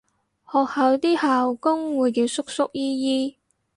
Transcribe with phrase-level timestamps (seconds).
[0.51, 3.37] 學校啲校工會叫叔叔姨姨